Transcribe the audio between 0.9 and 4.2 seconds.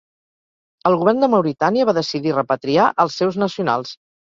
govern de Mauritània va decidir repatriar els seus nacionals.